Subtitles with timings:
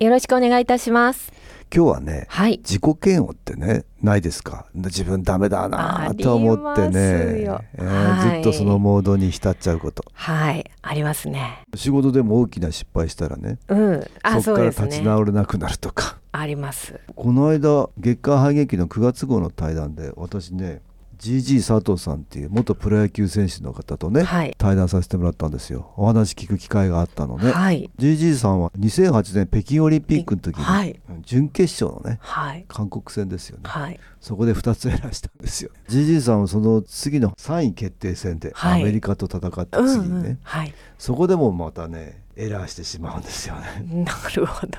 [0.00, 1.30] よろしくお願いいたします。
[1.70, 2.56] 今日はね、はい。
[2.64, 4.64] 自己嫌悪ってねないですか？
[4.74, 11.64] 自分ダメだなと思ってねよ、えーはいずっとそのモードに浸っちゃうことはい、ありますね。
[11.74, 14.70] 仕事でも大きな失敗したらねうん、あ、そこから。
[14.70, 16.98] 立ち直れなくなるとか、あります。
[17.14, 20.80] この間月刊反撃の9月号の対談で私ね
[21.20, 24.54] GG 佐藤さんっていう元プロ野球選手の方とね、はい。
[24.56, 27.90] 対談させてもらったんですよお話聞く機会があったのね、はい。
[27.98, 32.64] GG さんは2008年北京オリンピックの時に、はい準決勝のねはい。
[32.68, 34.00] 韓国戦ですよねはい。
[34.20, 40.38] そこで2つエラーしたんですよ GG さんはその次の3位決定戦でアはいメリカと戦ったうん、次にね、うん。
[40.42, 40.74] はい。
[40.98, 44.78] そこでもまたねエラーしてしまうんですよね なるほど。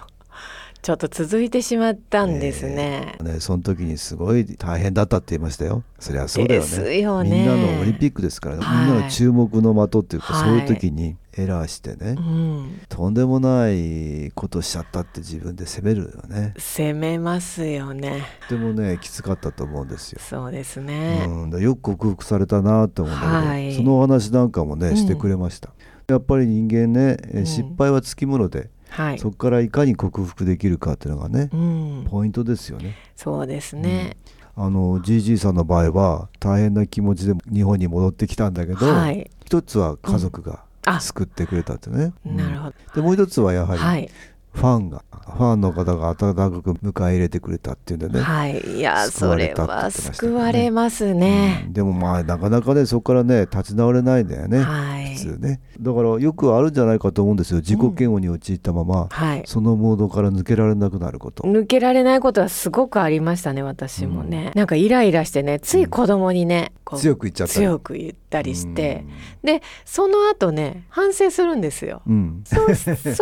[0.81, 3.15] ちょっと続いてしまったんですね。
[3.21, 5.83] ねその時にすごい大変だったって言いましたよ。
[5.99, 6.99] そりゃそうだよね。
[6.99, 7.29] よね。
[7.29, 8.85] みんなのオリンピックですから、はい。
[8.87, 12.81] みんなの注目の的っていうか、はいそういう時にエラーしてね、うん。
[12.89, 16.55] とんでもないことしちゃったって自分で責めるよね。
[16.57, 18.23] 攻めますよね。
[18.49, 21.25] とてもねきつかったと思うんですよ、そうですね。
[21.27, 23.75] うん、だよく克服されたなと思うんだけど、はい。
[23.75, 24.97] そのお話なんかもね、うん。
[24.97, 25.69] してくれました。
[26.07, 27.45] やっぱり人間ね、えうん。
[27.45, 29.19] 失敗はつきもので、はい。
[29.19, 32.07] そこからいかに克服できるかっていうのがね、うん。
[32.09, 34.17] ポイントですよねそうですね。
[34.55, 39.31] あの GG さんの場合は大変な気持ちで日本に戻ってきたんだけど、はい。
[39.45, 42.73] 一つは家族があ救ってくれたってね、うんなるほど。
[42.95, 44.09] でもう一つはやはりはい。
[44.53, 51.63] ファンが、ファンの方が温かく迎え入れてくれたっていうんでね、はい、いやそれは救われますね。
[51.67, 51.73] うん。
[51.73, 55.15] でもまあなかなかねそこからね立ち直れないんだよね、はい。
[55.15, 55.61] 普通ね。
[55.79, 57.59] だからよくあるんじゃないかと思うんですよ。
[57.59, 59.43] 自己嫌悪に陥ったまま、はい。
[59.45, 69.05] そのモードから抜けられなくなること、抜けられないことはすごくありましたね私もね、なんかイライラしてねつい子供にね、強く言っちゃった強く言ったりして、
[69.43, 72.01] でその後ね反省するんですよ。
[72.07, 73.13] うん、そう それが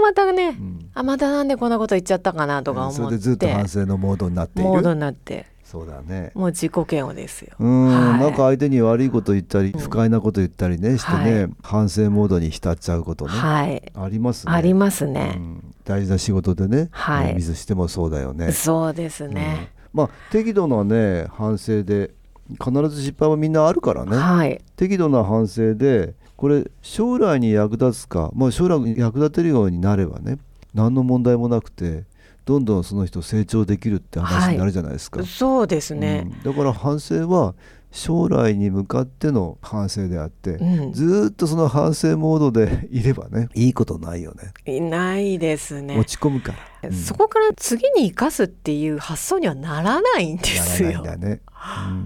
[0.00, 0.90] またね、うん。
[0.94, 5.46] あまたなんでこんなこと言っちゃったかなとか思って、それでずっと反省のモードになっていモードるになって。
[5.64, 6.32] そうだね。
[6.34, 7.54] もう自己嫌悪ですよ。
[7.58, 8.20] うん、はい。
[8.20, 9.80] なんか相手に悪いこと言ったり、うん。
[9.80, 11.50] 不快なこと言ったりねしてね、はい。
[11.62, 14.52] 反省モードに浸っちゃうことね、はい、ありますね。
[14.54, 15.34] ありますね。
[15.36, 15.74] うん。
[15.84, 17.34] 大事な仕事でね、はい。
[17.34, 18.52] ミスしてもそうだよね。
[18.52, 19.72] そうですね。
[19.92, 22.12] まあ適度なね反省で
[22.52, 24.60] 必ず失敗はみんなあるからね、はい。
[24.76, 30.38] 適度な反省でこれ将来に役立つか、まあ、将来に役立てるようになればね
[30.72, 32.04] 何の問題もなくて
[32.44, 36.30] どんどんその人成長できるって話になるじゃないですか、そうですね。
[36.44, 36.52] うん。
[36.52, 37.54] だから反省は
[37.90, 40.92] 将来に向かっての反省であって、うん。
[40.92, 44.52] ずーっとその反省モードでいればねいいことないよね。
[44.64, 45.98] いないですね。
[45.98, 46.92] 落ち込むから、うん。
[46.92, 50.90] そこから次に生かすっていう発想にはならないんですよ。
[50.90, 51.40] ならないんだね、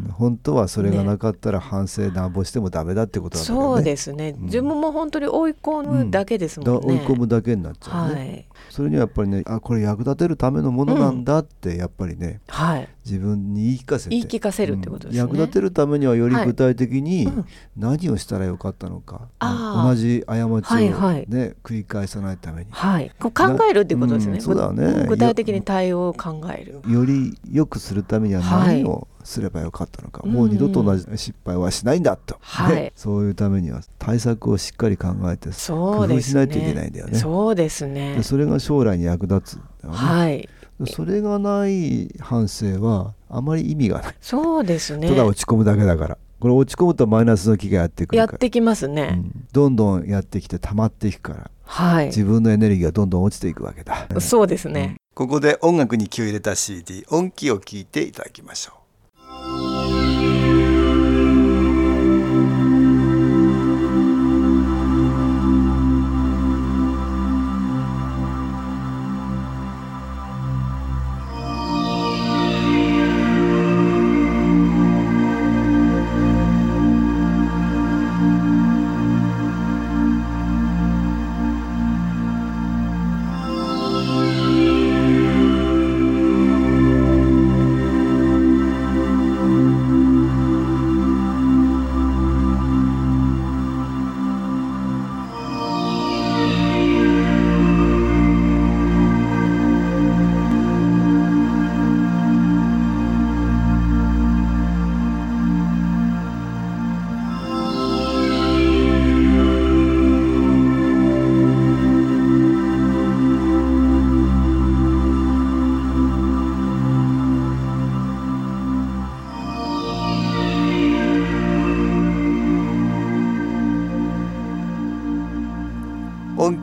[0.06, 3.64] うん、本当はそれがなかったら反省なんぼしてもダメだってことなんだよね。
[3.64, 4.44] そうですね、うん。
[4.44, 6.80] 自分も本当に追い込むだけですもんね。
[6.80, 14.10] だ追い込むだけになっちゃうね、はい、それにはやっぱりねあこれ役立てるためのものなんだってやっぱりね、はい、自分に言い聞かせて。
[14.10, 15.20] 言い聞かせるってことですね。
[15.22, 15.28] うん。
[15.28, 17.44] 役立てるためにはよりはい具体的にうん。
[17.76, 21.26] 何をしたらよかったのか、同じ過ちを、ねはいはい。
[21.26, 22.70] 繰り返さないために。
[22.70, 24.34] はい、こう考えるってことですね。
[24.34, 24.40] うん。
[24.40, 25.04] そうだね。
[25.04, 26.80] ぐ具体的に対応を考える。
[26.90, 32.76] より良くするためには何をすればよかったのか、はいもう二度と同じ失敗はしないんだと、はい。
[32.76, 35.50] ね そういうためには対策をしっかり考えて。
[35.66, 37.18] 工夫しないといけないんだよね。
[37.18, 38.16] そうですね。
[38.16, 38.22] で。
[38.22, 40.48] それが将来に役立つね、はい、
[40.86, 45.08] それがない反省はあまり意味がない、そうですね。
[45.08, 45.14] た。
[45.14, 46.18] だ落ち込むだけだから。
[46.40, 49.10] これ落ち込むとマイナスの気がやってくるやってきますうね。
[49.10, 49.46] ん。
[49.52, 52.06] どんどんやってきて溜まっていくからはい。
[52.06, 54.96] 自分のエネルギーがどんどん落ちていくわけだ、そうですね。
[55.14, 58.81] ここで音楽に気を入れた CD 音気を聞いていただきましょう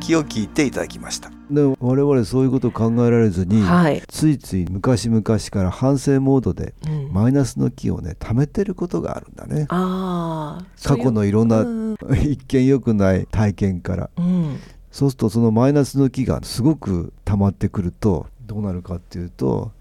[0.10, 1.30] きを聞いていただきました。
[1.52, 7.14] で我々そういうことを考えられずに、はい、ついつい昔々から反省モードでうん。
[7.14, 9.66] マイナスの気をね溜めてることがあるんだね。
[9.68, 10.66] 過
[10.98, 11.96] 去のいろんなうん。
[12.24, 14.10] 一見良くない体験から。
[14.18, 14.60] うん。
[14.92, 19.72] そうするとそのマイナスの気がすごく溜まってくるとどうなるかっていうと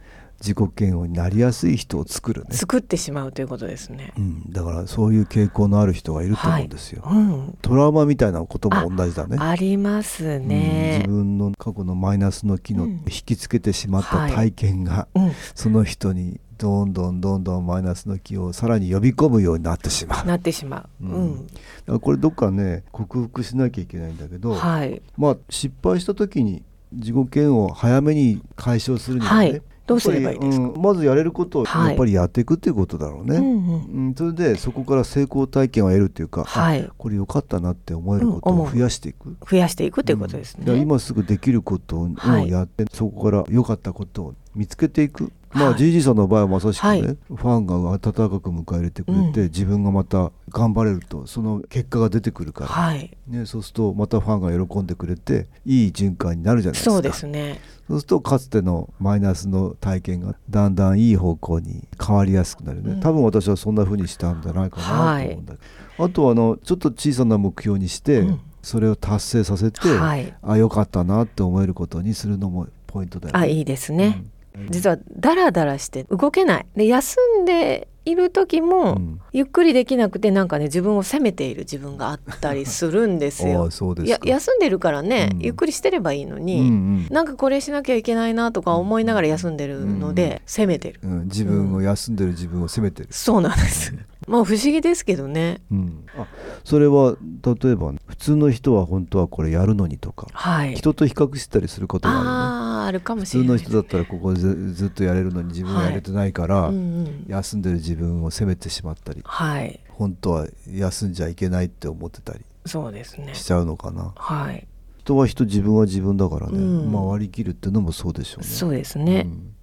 [0.41, 4.13] 自己嫌悪になりやすい人を作るね、作ってしまうということですね。
[4.17, 9.37] うん、だからそういう傾向のある人がいると思うんですよ、うん、トラウマみたいなことも同じだね。
[9.41, 10.49] ありますうん。
[10.49, 11.09] ね自。
[11.09, 20.19] 分の過去のマイナスの機能、うん引きつけてしまった体験が、うん、その人にどんどんどんどんマイナスの気をさらに呼び込むようになってしまう。
[20.19, 21.05] だかなってしまう。
[21.05, 21.27] ううん。
[21.37, 21.47] ん、
[21.87, 26.63] らこれどっかね克服しなきゃいけないんだけど、はい、まあ失敗した時に
[26.93, 30.65] 自己嫌悪を早めに解消するにはね、はいどうすればいいですか？
[30.65, 31.89] うんまずやれることをはい。
[31.89, 34.07] やっぱりやっていくっていうことだろうね、うんうん。
[34.09, 40.77] うんそれでそこから成功体験を得るっていうか、あはい、これ良かったなって思えることを増やしていく、増やしていくということですね。
[40.77, 42.51] 今すぐできることをはい。
[42.51, 45.75] やって、そこから良かったことを見つけていく、まあはい。
[45.77, 47.01] GG さんの場合はまさしくね、はい。
[47.01, 49.47] ファンが温かく迎え入れてくれて、うん。
[49.47, 56.91] 自分がまた頑張れるとその結果が出てくるから、はい、ね、そうするとまたファンが喜んでくれていい循環になるじゃないですか。
[56.93, 57.61] そうですね。
[57.89, 63.01] そうするとかつてのマイナスの体験がだんだんいい方向に変わりやすくなるね、うん。
[63.01, 65.59] 多分私はそんな風にしたんじゃないかなと思うんだけ
[65.99, 68.41] ど、あとはあのちょっと小さな目標にして、うん。
[68.61, 73.41] それを達成させて、はい、あ良かったなって思えることにするのもポイントだよね。
[73.41, 74.25] あ、いいですね。
[74.55, 74.67] うん。
[74.71, 76.67] 実はダラダラして動けない。
[76.77, 79.21] で休んでいる時も、うん。
[79.33, 84.03] ゆっくりできなくてなんかね自分を責めている自分があったりするんです あよすか。
[84.03, 85.39] いや休んでるからね、うん。
[85.41, 87.07] ゆっくりしてればいいのうに、ん。
[87.11, 91.01] なんかこれしなきゃいけないなとか思いながら休んでるので、うん責めてる。
[91.03, 91.25] うんうん。
[91.25, 93.09] 自分を休んでる自分を責めてる。
[93.11, 93.95] そうなんです。
[94.29, 95.61] まあ不思議ですけどね。
[95.71, 96.27] うんあ
[96.65, 97.17] それは
[97.63, 100.75] 例えば普通の人は本当はこれやるのにとか、はい。
[100.75, 102.31] 人と比較したりすることがあるよね。
[102.31, 107.25] あああるかもし普通のれないです人だったらここずずっとやれるのに自分はやれてないから、うんうん。
[107.27, 109.81] 休んでる自分を責めてしまったりはい。
[109.89, 113.45] 本当は休んじゃいけないって思ってたりそうですねし。
[113.45, 114.67] ちゃうのかなはい。
[114.99, 119.23] 人は人自分は自分だからね、うんまあ割り切るっていうのもそうでしょうねそうですね。
[119.27, 119.55] うん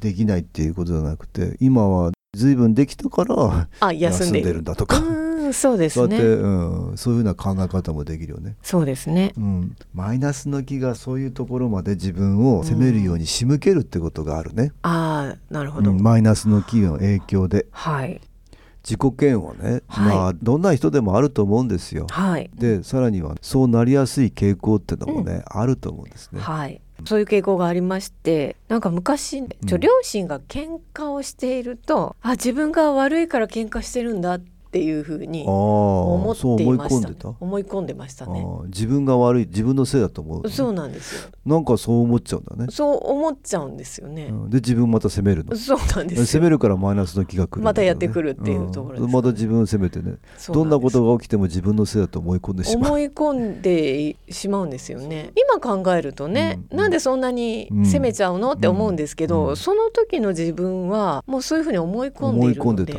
[0.00, 4.64] できないっていうことじゃなくて今は随分できたからあ休んでいる休ん。
[4.64, 6.18] だとか、うんそうですね。
[6.18, 9.32] うん、そういうふうな考え方もできるよね、そうですね。
[9.36, 15.90] うん、マイナスの気がそういうところまで自分を責めるように仕向けるってことがあるね、ああなるほど。
[15.90, 18.20] うんマイナスの気の影響ではい
[18.84, 22.06] 自己嫌悪ね、はいまあどんな人でもあると思うんですよ。
[22.10, 26.40] はいでさらにはそうなりやすい傾向ってのもね、あると思うんですね。
[26.40, 26.80] はい。
[27.04, 37.34] そういう傾向がありましてなんか昔ちょうん両親が喧嘩をしていると、あ自分が悪いから喧嘩してるんだっていうふうにあ思っていました。
[37.40, 38.46] 思い込んでましたね。
[38.66, 41.30] 自分が悪い自分のせいだと思う、そうなんですよ。
[41.44, 42.66] なんかそう思っちゃうんだね。
[42.70, 44.26] そう思っちゃうんですよね。
[44.26, 44.50] うん。
[44.50, 45.56] で自分また責めるの。
[45.56, 46.26] そうなんですよ。
[46.26, 49.14] 責めるからマイナスの気が来るんだまたやってねくるっていうところですかねん。
[49.16, 50.14] また自分を責めてね。
[50.48, 52.90] どんなことが起きても自分のせいだと思い込んでしまう。
[52.90, 55.32] 思い込んでしまうんですよね。
[55.34, 58.52] 今考えるとね、うんなんでそんなにうん責めちゃうの？
[58.52, 59.56] って思うんですけど、うん。
[59.56, 62.70] その時の自分はもうそういうふうに思い込んで思いるので。
[62.70, 62.98] い込んでた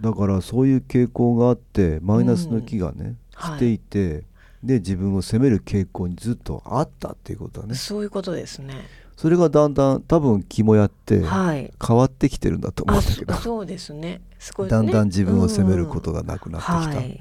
[0.00, 4.24] だからそういう傾向があってマイナスの気がね、はいしていて
[4.62, 7.74] で自分を責める傾向にずっとあったっていうことだね。
[7.74, 8.74] そういうことですね。
[9.16, 11.72] それがだんだん多分気もやってはい。
[11.86, 14.20] 変わってきてるんだと思うあんだけど、そそうですね。
[14.38, 14.68] 少しね。
[14.68, 17.20] だんだん自分を責めることががなくなってきた、はい、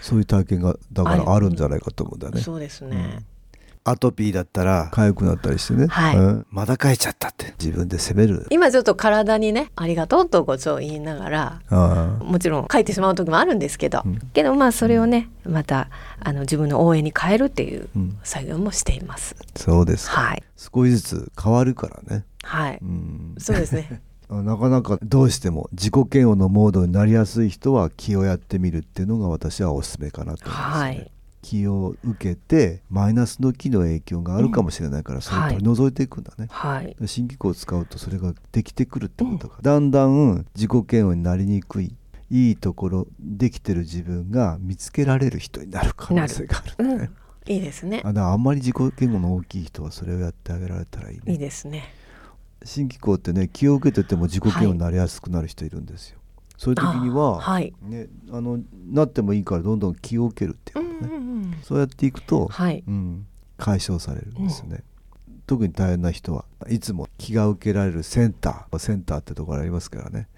[0.00, 1.50] そういう体験がだからある。
[1.50, 3.24] んじゃないかと思うんだよね、そうですね、
[3.84, 6.16] アトピーだったら痒くなったりしてね、はい。
[6.16, 6.46] うん。
[6.50, 7.54] まだ痒いちゃったって。
[7.58, 8.46] 自分で責める。
[8.50, 11.60] 今ちょっと体にねありがとうとごちを言いながら
[12.20, 14.18] もちろん書いてしまう時もあるんですけど、うん。
[14.32, 18.18] けどまあそれをねまたあの自分の応援に変えるっていううん。
[18.24, 19.36] 作業もしています。
[19.54, 20.42] そうですか、はい。
[20.56, 24.00] 少しずつ変わるからね、はい、うん、そうですね。
[24.30, 30.80] なかなかどうしても自己嫌悪のモードになりやすい人は気をやってみるっていうのが私はおすすめかなと思います、ね。
[30.80, 31.10] はい
[31.44, 36.96] 気を受けてマイナスの気の影響があるかもしれないから、それを取り除いていくんだね、はい。
[37.04, 39.48] 新機構を使うとそれができてくるってこと。
[39.48, 41.94] が、だんだん自己嫌悪になりにくい
[42.30, 47.10] いいところできてる自分が見つけられる人になる可能性があるんだね、
[47.46, 48.02] いいですね。
[48.04, 48.08] あ。
[48.08, 51.22] あんまり自己嫌悪の大きい人はそれをやってあげられたらいいね。
[51.32, 51.84] いいですね。
[52.64, 56.18] 新機構ってね気を受けてても自己嫌悪になりやすくなる人いるんですよ、
[56.56, 57.74] そういう時には、あはい。
[57.82, 61.58] ね、あのなってもいいからどんどん気を受けるっていううことね、んうんうん。
[61.62, 62.84] そうやっていくと、はい。
[62.86, 64.82] うん、解消されるんですよね、
[65.46, 70.28] 特に大変な人はいつも気が受けられるセンターセンターってところありますからね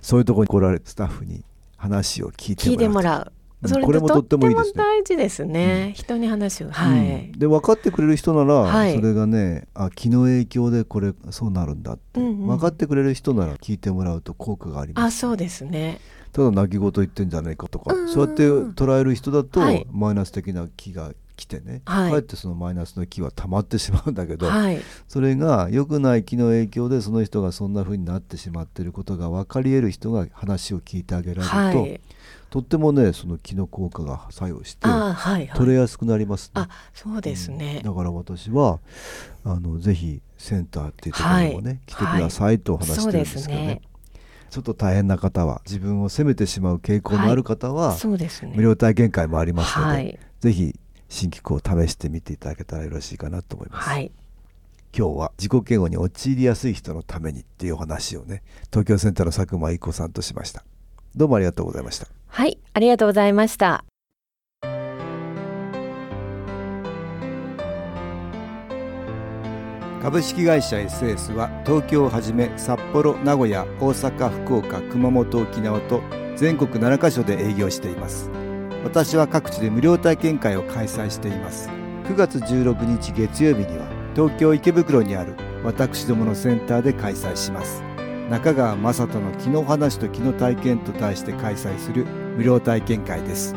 [0.00, 1.44] そういうところに来られるスタッフに
[1.76, 3.32] 話を聞いてもらう。
[3.64, 4.72] それこれもとってもいいですね。
[4.76, 16.00] 大事ですね、うん、人に話をはい、うん、で分かってくれる人なら、はい、それがねあ気の影響でこれそうなるんだって、うんうん、分かってくれる人なら聞いてもらうと効果があります、ね、あそうですね。
[16.32, 19.60] ただ泣き言言ってんじゃないかとか、そうやって捉える人だと、
[19.92, 32.00] マイナス的な気が来てね、はい、かえってそのマイナスの気は溜まってしまうんだけど、はい、それが良くない気の影響でその人がそんな風になってしまっていることが分かり得る人が話を聞いてあげられると、はい、
[32.52, 38.78] とってもねその気の効果が作用して、はいはい、取れやすくなります、ね、あそうですね、うん、だから私は
[39.42, 43.80] あのぜひセンターっていうところにもね、来てくださいと話してるんですけどね。
[44.50, 50.78] ちょっと大変な方は自分を責めてしまう傾向のある方は、はいね、無料体験会もありますので、はい、ぜひ
[51.08, 53.88] 新機構を試してみていただけたらよろしいかなと思います。
[53.88, 54.12] はい、
[54.94, 60.62] 今日は自己嫌悪に陥りやすい人のためにっていうお話をね東京センターの佐久間愛子さんとしました。
[61.14, 63.84] どうもありがとうございましたはいありがとうございました。
[70.00, 76.02] 株式会社 SS は東京をはじめ札幌名古屋大阪福岡熊本沖縄と
[76.34, 78.30] 全国7カ所で営業しています。
[78.82, 81.68] 私は各地で無料体験会を開催しています。
[82.04, 87.82] 9月16日月曜日には東京池袋にある私どものセンターで開催します。
[88.30, 93.54] 中川雅人の気の話と気の体験と題して開催する無料体験会です。